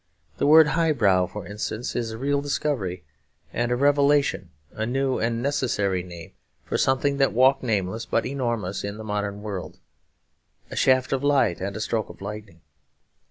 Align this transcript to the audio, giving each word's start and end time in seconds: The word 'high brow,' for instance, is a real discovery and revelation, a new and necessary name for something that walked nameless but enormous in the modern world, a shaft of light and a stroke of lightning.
The 0.39 0.47
word 0.47 0.69
'high 0.69 0.93
brow,' 0.93 1.27
for 1.27 1.45
instance, 1.45 1.95
is 1.95 2.09
a 2.09 2.17
real 2.17 2.41
discovery 2.41 3.03
and 3.53 3.71
revelation, 3.79 4.49
a 4.71 4.83
new 4.87 5.19
and 5.19 5.43
necessary 5.43 6.01
name 6.01 6.31
for 6.65 6.75
something 6.75 7.17
that 7.17 7.33
walked 7.33 7.61
nameless 7.61 8.07
but 8.07 8.25
enormous 8.25 8.83
in 8.83 8.97
the 8.97 9.03
modern 9.03 9.43
world, 9.43 9.77
a 10.71 10.75
shaft 10.75 11.13
of 11.13 11.23
light 11.23 11.61
and 11.61 11.77
a 11.77 11.81
stroke 11.81 12.09
of 12.09 12.19
lightning. 12.19 12.61